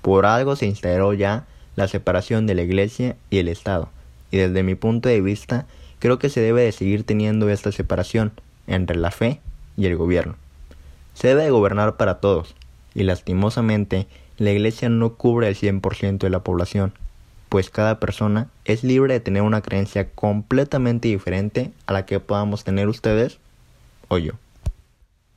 Por 0.00 0.26
algo 0.26 0.56
se 0.56 0.66
instauró 0.66 1.12
ya 1.12 1.46
la 1.76 1.88
separación 1.88 2.46
de 2.46 2.54
la 2.54 2.62
Iglesia 2.62 3.16
y 3.30 3.38
el 3.38 3.48
Estado, 3.48 3.90
y 4.30 4.38
desde 4.38 4.62
mi 4.62 4.74
punto 4.74 5.08
de 5.08 5.20
vista 5.20 5.66
creo 5.98 6.18
que 6.18 6.28
se 6.28 6.40
debe 6.40 6.62
de 6.62 6.72
seguir 6.72 7.04
teniendo 7.04 7.48
esta 7.50 7.72
separación 7.72 8.32
entre 8.66 8.96
la 8.96 9.10
fe 9.10 9.40
y 9.76 9.86
el 9.86 9.96
gobierno. 9.96 10.36
Se 11.14 11.28
debe 11.28 11.44
de 11.44 11.50
gobernar 11.50 11.96
para 11.96 12.20
todos, 12.20 12.54
y 12.94 13.02
lastimosamente 13.04 14.06
la 14.38 14.50
Iglesia 14.50 14.88
no 14.88 15.14
cubre 15.14 15.48
el 15.48 15.56
100% 15.56 16.18
de 16.18 16.30
la 16.30 16.40
población, 16.40 16.92
pues 17.48 17.70
cada 17.70 18.00
persona 18.00 18.48
es 18.64 18.84
libre 18.84 19.14
de 19.14 19.20
tener 19.20 19.42
una 19.42 19.60
creencia 19.60 20.10
completamente 20.10 21.08
diferente 21.08 21.72
a 21.86 21.92
la 21.92 22.06
que 22.06 22.20
podamos 22.20 22.64
tener 22.64 22.88
ustedes 22.88 23.38
o 24.08 24.18
yo. 24.18 24.32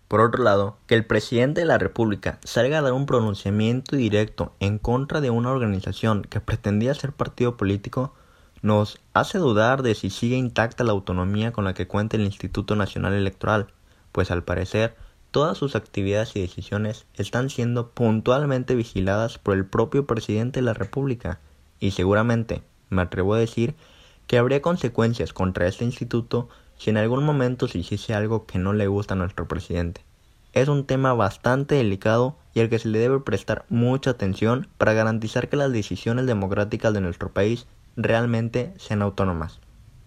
Por 0.07 0.21
otro 0.21 0.43
lado, 0.43 0.77
que 0.87 0.95
el 0.95 1.05
presidente 1.05 1.61
de 1.61 1.67
la 1.67 1.77
República 1.77 2.39
salga 2.43 2.79
a 2.79 2.81
dar 2.81 2.93
un 2.93 3.05
pronunciamiento 3.05 3.97
directo 3.97 4.53
en 4.61 4.77
contra 4.77 5.19
de 5.19 5.29
una 5.29 5.51
organización 5.51 6.23
que 6.23 6.39
pretendía 6.39 6.93
ser 6.93 7.11
partido 7.11 7.57
político 7.57 8.13
nos 8.61 8.99
hace 9.13 9.37
dudar 9.37 9.83
de 9.83 9.95
si 9.95 10.09
sigue 10.09 10.37
intacta 10.37 10.83
la 10.83 10.93
autonomía 10.93 11.51
con 11.51 11.65
la 11.65 11.73
que 11.73 11.87
cuenta 11.87 12.17
el 12.17 12.23
Instituto 12.23 12.75
Nacional 12.75 13.13
Electoral, 13.13 13.67
pues 14.11 14.31
al 14.31 14.43
parecer 14.43 14.95
todas 15.31 15.57
sus 15.57 15.75
actividades 15.75 16.35
y 16.35 16.41
decisiones 16.41 17.05
están 17.15 17.49
siendo 17.49 17.89
puntualmente 17.89 18.75
vigiladas 18.75 19.37
por 19.37 19.55
el 19.55 19.65
propio 19.65 20.07
presidente 20.07 20.59
de 20.59 20.65
la 20.65 20.73
República, 20.73 21.39
y 21.79 21.91
seguramente, 21.91 22.63
me 22.89 23.01
atrevo 23.01 23.33
a 23.33 23.39
decir, 23.39 23.75
que 24.27 24.37
habría 24.37 24.61
consecuencias 24.61 25.33
contra 25.33 25.67
este 25.67 25.85
instituto 25.85 26.49
si 26.77 26.89
en 26.89 26.97
algún 26.97 27.23
momento 27.23 27.67
se 27.67 27.79
hiciese 27.79 28.13
algo 28.13 28.45
que 28.45 28.59
no 28.59 28.73
le 28.73 28.87
gusta 28.87 29.13
a 29.13 29.17
nuestro 29.17 29.47
presidente. 29.47 30.05
Es 30.53 30.67
un 30.67 30.85
tema 30.85 31.13
bastante 31.13 31.75
delicado 31.75 32.37
y 32.53 32.61
al 32.61 32.69
que 32.69 32.79
se 32.79 32.89
le 32.89 32.99
debe 32.99 33.19
prestar 33.19 33.65
mucha 33.69 34.11
atención 34.11 34.67
para 34.77 34.93
garantizar 34.93 35.49
que 35.49 35.57
las 35.57 35.71
decisiones 35.71 36.25
democráticas 36.25 36.93
de 36.93 37.01
nuestro 37.01 37.31
país 37.31 37.67
realmente 37.95 38.73
sean 38.77 39.01
autónomas, 39.01 39.59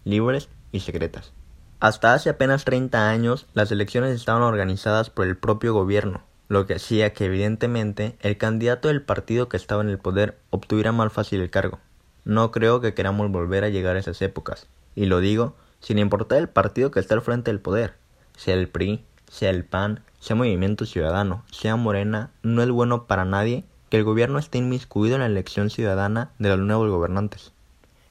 libres 0.04 0.48
y 0.72 0.80
secretas. 0.80 1.32
Hasta 1.78 2.14
hace 2.14 2.30
apenas 2.30 2.64
30 2.64 3.08
años 3.08 3.46
las 3.54 3.72
elecciones 3.72 4.14
estaban 4.14 4.42
organizadas 4.42 5.08
por 5.10 5.26
el 5.26 5.36
propio 5.36 5.72
gobierno, 5.72 6.22
lo 6.50 6.66
que 6.66 6.74
hacía 6.74 7.12
que 7.12 7.26
evidentemente 7.26 8.16
el 8.18 8.36
candidato 8.36 8.88
del 8.88 9.02
partido 9.02 9.48
que 9.48 9.56
estaba 9.56 9.82
en 9.82 9.88
el 9.88 9.98
poder 9.98 10.36
obtuviera 10.50 10.90
más 10.90 11.12
fácil 11.12 11.40
el 11.40 11.48
cargo. 11.48 11.78
No 12.24 12.50
creo 12.50 12.80
que 12.80 12.92
queramos 12.92 13.30
volver 13.30 13.62
a 13.62 13.68
llegar 13.68 13.94
a 13.94 14.00
esas 14.00 14.20
épocas, 14.20 14.66
y 14.96 15.06
lo 15.06 15.20
digo 15.20 15.54
sin 15.78 15.98
importar 15.98 16.38
el 16.38 16.48
partido 16.48 16.90
que 16.90 16.98
está 16.98 17.14
al 17.14 17.22
frente 17.22 17.52
del 17.52 17.60
poder, 17.60 17.94
sea 18.36 18.54
el 18.54 18.68
PRI, 18.68 19.04
sea 19.30 19.50
el 19.50 19.64
PAN, 19.64 20.00
sea 20.18 20.34
Movimiento 20.34 20.86
Ciudadano, 20.86 21.44
sea 21.52 21.76
Morena, 21.76 22.30
no 22.42 22.64
es 22.64 22.70
bueno 22.70 23.06
para 23.06 23.24
nadie 23.24 23.62
que 23.88 23.98
el 23.98 24.04
gobierno 24.04 24.40
esté 24.40 24.58
inmiscuido 24.58 25.14
en 25.14 25.20
la 25.20 25.26
elección 25.26 25.70
ciudadana 25.70 26.32
de 26.40 26.48
los 26.48 26.58
nuevos 26.58 26.90
gobernantes. 26.90 27.52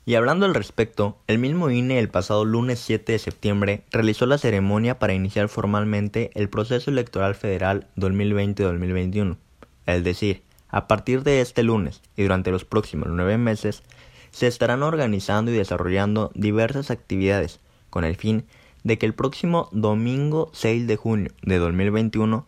Y 0.10 0.16
hablando 0.16 0.48
al 0.48 0.56
respecto, 0.56 1.20
el 1.28 1.38
mismo 1.38 1.70
INE 1.70 2.00
el 2.00 2.10
pasado 2.10 2.44
lunes 2.44 2.80
7 2.80 3.12
de 3.12 3.20
septiembre 3.20 3.84
realizó 3.92 4.26
la 4.26 4.40
ceremonia 4.40 4.98
para 4.98 5.14
iniciar 5.14 5.50
formalmente 5.50 6.32
el 6.34 6.50
proceso 6.50 6.90
electoral 6.90 7.36
federal 7.36 7.86
2020-2021. 7.96 9.38
Es 9.86 10.04
decir, 10.04 10.42
a 10.68 10.88
partir 10.88 11.22
de 11.22 11.42
este 11.42 11.62
lunes 11.62 12.02
y 12.18 12.24
durante 12.24 12.50
los 12.50 12.66
próximos 12.66 13.10
nueve 13.12 13.38
meses, 13.38 13.84
se 14.32 14.48
estarán 14.48 14.82
organizando 14.82 15.52
y 15.52 15.54
desarrollando 15.54 16.32
diversas 16.34 16.90
actividades 16.90 17.60
con 17.92 18.04
el 18.04 18.16
fin 18.16 18.46
de 18.84 18.98
que 18.98 19.06
el 19.06 19.14
próximo 19.14 19.70
domingo 19.72 20.50
6 20.54 20.88
de 20.88 20.96
junio 20.96 21.32
de 21.44 21.60
2021 21.60 22.48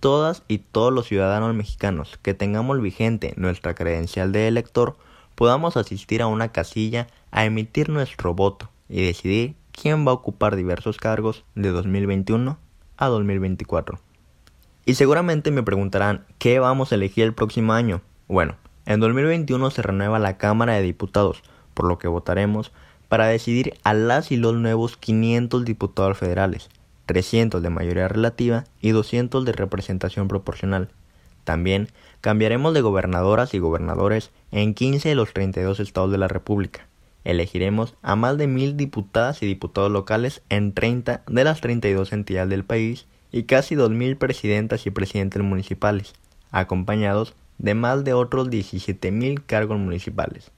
todas 0.00 0.42
y 0.48 0.56
todos 0.56 0.90
los 0.90 1.06
ciudadanos 1.06 1.54
mexicanos 1.54 2.18
que 2.22 2.32
tengamos 2.32 2.80
vigente 2.80 3.34
nuestra 3.36 3.74
credencial 3.74 4.32
de 4.32 4.48
elector 4.48 4.96
podamos 5.34 5.76
asistir 5.76 6.22
a 6.22 6.26
una 6.26 6.52
casilla 6.52 7.06
a 7.30 7.44
emitir 7.44 7.88
nuestro 7.88 8.34
voto 8.34 8.70
y 8.88 9.04
decidir 9.04 9.54
quién 9.72 10.06
va 10.06 10.12
a 10.12 10.14
ocupar 10.14 10.56
diversos 10.56 10.98
cargos 10.98 11.44
de 11.54 11.70
2021 11.70 12.58
a 12.96 13.06
2024. 13.06 13.98
Y 14.86 14.94
seguramente 14.94 15.50
me 15.50 15.62
preguntarán, 15.62 16.24
¿qué 16.38 16.58
vamos 16.58 16.92
a 16.92 16.94
elegir 16.94 17.24
el 17.24 17.34
próximo 17.34 17.72
año? 17.72 18.02
Bueno, 18.28 18.56
en 18.86 19.00
2021 19.00 19.70
se 19.70 19.82
renueva 19.82 20.18
la 20.18 20.36
Cámara 20.36 20.74
de 20.74 20.82
Diputados, 20.82 21.42
por 21.72 21.88
lo 21.88 21.98
que 21.98 22.08
votaremos 22.08 22.72
para 23.08 23.26
decidir 23.26 23.74
a 23.84 23.94
las 23.94 24.32
y 24.32 24.36
los 24.36 24.54
nuevos 24.54 24.96
500 24.96 25.64
diputados 25.64 26.18
federales, 26.18 26.68
300 27.06 27.62
de 27.62 27.70
mayoría 27.70 28.08
relativa 28.08 28.64
y 28.80 28.90
200 28.90 29.44
de 29.44 29.52
representación 29.52 30.28
proporcional. 30.28 30.90
También 31.44 31.88
cambiaremos 32.20 32.74
de 32.74 32.80
gobernadoras 32.80 33.54
y 33.54 33.58
gobernadores 33.58 34.30
en 34.50 34.74
15 34.74 35.10
de 35.10 35.14
los 35.14 35.32
32 35.32 35.78
estados 35.80 36.10
de 36.10 36.18
la 36.18 36.28
República. 36.28 36.88
Elegiremos 37.24 37.94
a 38.02 38.16
más 38.16 38.36
de 38.36 38.46
mil 38.46 38.76
diputadas 38.76 39.42
y 39.42 39.46
diputados 39.46 39.90
locales 39.90 40.42
en 40.48 40.72
30 40.72 41.22
de 41.26 41.44
las 41.44 41.60
32 41.60 42.12
entidades 42.12 42.50
del 42.50 42.64
país 42.64 43.06
y 43.32 43.44
casi 43.44 43.74
2.000 43.74 44.16
presidentas 44.16 44.86
y 44.86 44.90
presidentes 44.90 45.42
municipales, 45.42 46.12
acompañados 46.50 47.34
de 47.58 47.74
más 47.74 48.04
de 48.04 48.12
otros 48.12 48.48
17.000 48.48 49.42
cargos 49.44 49.78
municipales. 49.78 50.50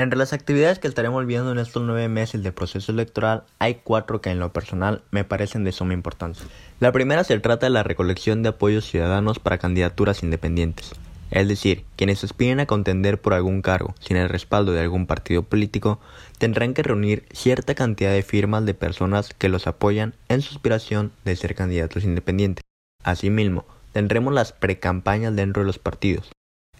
Entre 0.00 0.18
las 0.18 0.32
actividades 0.32 0.78
que 0.78 0.88
estaremos 0.88 1.26
viendo 1.26 1.52
en 1.52 1.58
estos 1.58 1.82
nueve 1.82 2.08
meses 2.08 2.42
de 2.42 2.52
proceso 2.52 2.90
electoral, 2.90 3.44
hay 3.58 3.80
cuatro 3.84 4.22
que 4.22 4.30
en 4.30 4.40
lo 4.40 4.50
personal 4.50 5.02
me 5.10 5.24
parecen 5.24 5.62
de 5.62 5.72
suma 5.72 5.92
importancia. 5.92 6.46
La 6.78 6.90
primera 6.90 7.22
se 7.22 7.38
trata 7.38 7.66
de 7.66 7.70
la 7.70 7.82
recolección 7.82 8.42
de 8.42 8.48
apoyos 8.48 8.86
ciudadanos 8.86 9.38
para 9.40 9.58
candidaturas 9.58 10.22
independientes, 10.22 10.92
es 11.30 11.48
decir, 11.48 11.84
quienes 11.96 12.24
aspiren 12.24 12.60
a 12.60 12.66
contender 12.66 13.20
por 13.20 13.34
algún 13.34 13.60
cargo 13.60 13.94
sin 14.00 14.16
el 14.16 14.30
respaldo 14.30 14.72
de 14.72 14.80
algún 14.80 15.06
partido 15.06 15.42
político 15.42 16.00
tendrán 16.38 16.72
que 16.72 16.82
reunir 16.82 17.26
cierta 17.34 17.74
cantidad 17.74 18.12
de 18.12 18.22
firmas 18.22 18.64
de 18.64 18.72
personas 18.72 19.34
que 19.34 19.50
los 19.50 19.66
apoyan 19.66 20.14
en 20.30 20.40
su 20.40 20.54
aspiración 20.54 21.12
de 21.26 21.36
ser 21.36 21.54
candidatos 21.54 22.04
independientes. 22.04 22.64
Asimismo, 23.04 23.66
tendremos 23.92 24.32
las 24.32 24.54
precampañas 24.54 25.36
dentro 25.36 25.60
de 25.60 25.66
los 25.66 25.78
partidos. 25.78 26.30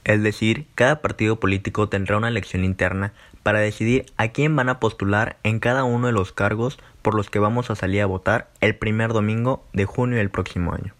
Es 0.04 0.22
decir, 0.22 0.66
cada 0.74 1.02
partido 1.02 1.38
político 1.38 1.88
tendrá 1.88 2.16
una 2.16 2.28
elección 2.28 2.64
interna 2.64 3.12
para 3.42 3.60
decidir 3.60 4.06
a 4.16 4.28
quién 4.28 4.54
van 4.56 4.68
a 4.68 4.80
postular 4.80 5.36
en 5.42 5.60
cada 5.60 5.84
uno 5.84 6.06
de 6.06 6.12
los 6.12 6.32
cargos 6.32 6.78
por 7.02 7.14
los 7.14 7.30
que 7.30 7.38
vamos 7.38 7.70
a 7.70 7.76
salir 7.76 8.02
a 8.02 8.06
votar 8.06 8.48
el 8.60 8.76
primer 8.76 9.12
domingo 9.12 9.64
de 9.72 9.86
junio 9.86 10.18
del 10.18 10.30
próximo 10.30 10.72
año. 10.72 10.94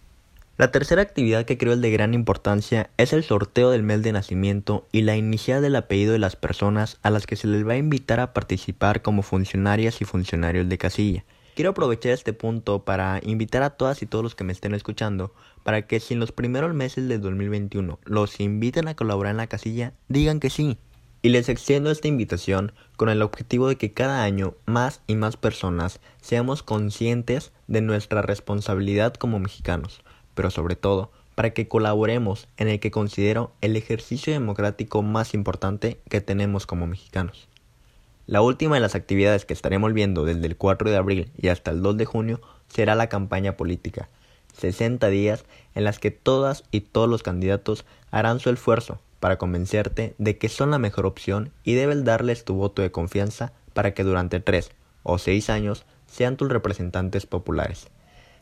La 0.57 0.71
tercera 0.71 1.01
actividad 1.01 1.45
que 1.45 1.57
creo 1.57 1.73
es 1.73 1.81
de 1.81 1.89
gran 1.89 2.13
importancia 2.13 2.91
es 2.97 3.13
el 3.13 3.23
sorteo 3.23 3.71
del 3.71 3.81
mes 3.81 4.03
de 4.03 4.11
nacimiento 4.11 4.85
y 4.91 5.01
la 5.01 5.15
inicial 5.15 5.61
del 5.61 5.75
apellido 5.75 6.13
de 6.13 6.19
las 6.19 6.35
personas 6.35 6.99
a 7.01 7.09
las 7.09 7.25
que 7.25 7.35
se 7.35 7.47
les 7.47 7.67
va 7.67 7.73
a 7.73 7.77
invitar 7.77 8.19
a 8.19 8.33
participar 8.33 9.01
como 9.01 9.23
funcionarias 9.23 10.01
y 10.01 10.05
funcionarios 10.05 10.69
de 10.69 10.77
casilla. 10.77 11.23
Quiero 11.53 11.71
aprovechar 11.71 12.13
este 12.13 12.31
punto 12.31 12.85
para 12.85 13.19
invitar 13.23 13.61
a 13.61 13.71
todas 13.71 14.01
y 14.01 14.05
todos 14.05 14.23
los 14.23 14.35
que 14.35 14.45
me 14.45 14.53
estén 14.53 14.73
escuchando 14.73 15.33
para 15.63 15.85
que 15.85 15.99
si 15.99 16.13
en 16.13 16.21
los 16.21 16.31
primeros 16.31 16.73
meses 16.73 17.09
de 17.09 17.17
2021 17.17 17.99
los 18.05 18.39
inviten 18.39 18.87
a 18.87 18.95
colaborar 18.95 19.31
en 19.31 19.37
la 19.37 19.47
casilla, 19.47 19.93
digan 20.07 20.39
que 20.39 20.49
sí. 20.49 20.77
Y 21.21 21.29
les 21.29 21.49
extiendo 21.49 21.91
esta 21.91 22.07
invitación 22.07 22.71
con 22.95 23.09
el 23.09 23.21
objetivo 23.21 23.67
de 23.67 23.75
que 23.75 23.91
cada 23.91 24.23
año 24.23 24.55
más 24.65 25.01
y 25.07 25.15
más 25.15 25.35
personas 25.35 25.99
seamos 26.21 26.63
conscientes 26.63 27.51
de 27.67 27.81
nuestra 27.81 28.21
responsabilidad 28.21 29.13
como 29.15 29.37
mexicanos, 29.37 30.01
pero 30.33 30.51
sobre 30.51 30.77
todo 30.77 31.11
para 31.35 31.51
que 31.51 31.67
colaboremos 31.67 32.47
en 32.57 32.69
el 32.69 32.79
que 32.79 32.91
considero 32.91 33.51
el 33.59 33.75
ejercicio 33.75 34.31
democrático 34.31 35.01
más 35.01 35.33
importante 35.33 35.99
que 36.09 36.21
tenemos 36.21 36.65
como 36.65 36.87
mexicanos. 36.87 37.50
La 38.27 38.41
última 38.41 38.75
de 38.75 38.81
las 38.81 38.95
actividades 38.95 39.45
que 39.45 39.53
estaremos 39.53 39.93
viendo 39.93 40.25
desde 40.25 40.45
el 40.45 40.55
4 40.55 40.89
de 40.89 40.97
abril 40.97 41.31
y 41.37 41.47
hasta 41.47 41.71
el 41.71 41.81
2 41.81 41.97
de 41.97 42.05
junio 42.05 42.41
será 42.67 42.95
la 42.95 43.09
campaña 43.09 43.57
política, 43.57 44.09
60 44.57 45.07
días 45.07 45.45
en 45.75 45.83
las 45.83 45.99
que 45.99 46.11
todas 46.11 46.63
y 46.71 46.81
todos 46.81 47.09
los 47.09 47.23
candidatos 47.23 47.85
harán 48.11 48.39
su 48.39 48.49
esfuerzo 48.49 48.99
para 49.19 49.37
convencerte 49.37 50.15
de 50.17 50.37
que 50.37 50.49
son 50.49 50.71
la 50.71 50.79
mejor 50.79 51.05
opción 51.05 51.51
y 51.63 51.73
debes 51.73 52.03
darles 52.03 52.45
tu 52.45 52.55
voto 52.55 52.81
de 52.81 52.91
confianza 52.91 53.53
para 53.73 53.93
que 53.93 54.03
durante 54.03 54.39
3 54.39 54.71
o 55.03 55.17
6 55.17 55.49
años 55.49 55.85
sean 56.07 56.37
tus 56.37 56.49
representantes 56.49 57.25
populares. 57.25 57.87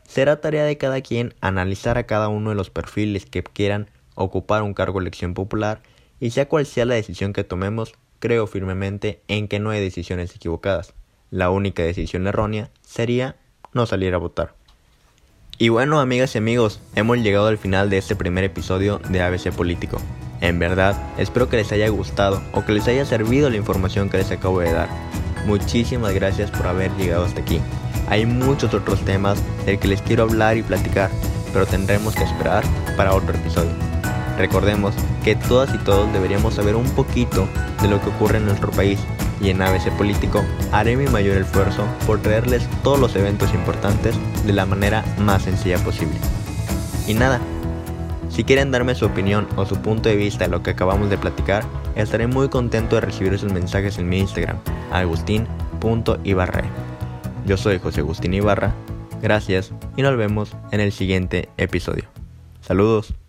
Será 0.08 0.40
tarea 0.40 0.64
de 0.64 0.76
cada 0.76 1.00
quien 1.02 1.34
analizar 1.40 1.96
a 1.98 2.04
cada 2.04 2.28
uno 2.28 2.50
de 2.50 2.56
los 2.56 2.70
perfiles 2.70 3.26
que 3.26 3.42
quieran 3.42 3.88
ocupar 4.14 4.62
un 4.62 4.74
cargo 4.74 5.00
elección 5.00 5.34
popular 5.34 5.82
y 6.18 6.30
sea 6.30 6.48
cual 6.48 6.66
sea 6.66 6.84
la 6.84 6.94
decisión 6.94 7.32
que 7.32 7.44
tomemos, 7.44 7.94
creo 8.20 8.46
firmemente 8.46 9.22
en 9.26 9.48
que 9.48 9.58
no 9.58 9.70
hay 9.70 9.80
decisiones 9.80 10.34
equivocadas. 10.36 10.94
la 11.32 11.50
única 11.50 11.84
decisión 11.84 12.26
errónea 12.26 12.70
sería 12.82 13.36
no 13.72 13.86
salir 13.86 14.14
a 14.14 14.18
votar. 14.18 14.54
Y 15.58 15.68
bueno, 15.68 16.00
amigas 16.00 16.34
y 16.34 16.38
amigos, 16.38 16.80
hemos 16.96 17.18
llegado 17.18 17.46
al 17.46 17.58
final 17.58 17.90
de 17.90 17.98
este 17.98 18.16
primer 18.16 18.44
episodio 18.44 18.98
de 19.10 19.22
ABC 19.22 19.52
Político. 19.52 19.98
En 20.40 20.58
verdad, 20.58 20.98
espero 21.18 21.48
que 21.48 21.58
les 21.58 21.70
haya 21.70 21.88
gustado 21.88 22.42
o 22.52 22.64
que 22.64 22.72
les 22.72 22.88
haya 22.88 23.04
servido 23.04 23.50
la 23.50 23.58
información 23.58 24.08
que 24.08 24.16
les 24.16 24.30
acabo 24.30 24.60
de 24.60 24.72
dar. 24.72 24.88
Muchísimas 25.46 26.14
gracias 26.14 26.50
por 26.50 26.66
haber 26.66 26.90
llegado 26.96 27.24
hasta 27.24 27.42
aquí. 27.42 27.60
Hay 28.08 28.26
muchos 28.26 28.72
otros 28.74 29.04
temas 29.04 29.38
del 29.66 29.78
que 29.78 29.88
les 29.88 30.02
quiero 30.02 30.22
hablar 30.24 30.56
y 30.56 30.62
platicar, 30.62 31.10
pero 31.52 31.66
tendremos 31.66 32.14
que 32.14 32.24
esperar 32.24 32.64
para 32.96 33.14
otro 33.14 33.36
episodio. 33.36 33.89
Recordemos 34.40 34.94
que 35.22 35.36
todas 35.36 35.74
y 35.74 35.78
todos 35.78 36.10
deberíamos 36.14 36.54
saber 36.54 36.74
un 36.74 36.88
poquito 36.92 37.46
de 37.82 37.88
lo 37.88 38.00
que 38.00 38.08
ocurre 38.08 38.38
en 38.38 38.46
nuestro 38.46 38.70
país 38.70 38.98
y 39.38 39.50
en 39.50 39.60
ABC 39.60 39.90
Político 39.98 40.42
haré 40.72 40.96
mi 40.96 41.06
mayor 41.08 41.36
esfuerzo 41.36 41.84
por 42.06 42.22
traerles 42.22 42.66
todos 42.82 42.98
los 42.98 43.14
eventos 43.16 43.52
importantes 43.52 44.14
de 44.46 44.52
la 44.54 44.64
manera 44.64 45.04
más 45.18 45.42
sencilla 45.42 45.76
posible. 45.84 46.14
Y 47.06 47.12
nada, 47.12 47.38
si 48.30 48.42
quieren 48.42 48.70
darme 48.70 48.94
su 48.94 49.04
opinión 49.04 49.46
o 49.56 49.66
su 49.66 49.76
punto 49.76 50.08
de 50.08 50.16
vista 50.16 50.44
de 50.44 50.50
lo 50.50 50.62
que 50.62 50.70
acabamos 50.70 51.10
de 51.10 51.18
platicar, 51.18 51.62
estaré 51.94 52.26
muy 52.26 52.48
contento 52.48 52.94
de 52.96 53.02
recibir 53.02 53.38
sus 53.38 53.52
mensajes 53.52 53.98
en 53.98 54.08
mi 54.08 54.20
Instagram, 54.20 54.56
agustin.ibarra. 54.90 56.64
Yo 57.44 57.58
soy 57.58 57.78
José 57.78 58.00
Agustín 58.00 58.32
Ibarra, 58.32 58.72
gracias 59.20 59.72
y 59.98 60.02
nos 60.02 60.16
vemos 60.16 60.56
en 60.70 60.80
el 60.80 60.92
siguiente 60.92 61.50
episodio. 61.58 62.04
Saludos. 62.62 63.19